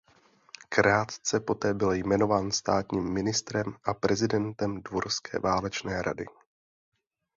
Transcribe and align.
Krátce 0.69 1.39
poté 1.39 1.73
byl 1.73 1.91
jmenován 1.93 2.51
státním 2.51 3.13
ministrem 3.13 3.63
a 3.83 3.93
prezidentem 3.93 4.83
dvorské 4.83 5.39
válečné 5.39 6.01
rady. 6.01 6.25